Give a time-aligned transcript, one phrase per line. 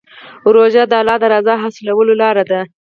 [0.53, 2.61] روژه د الله د رضا حاصلولو لاره ده.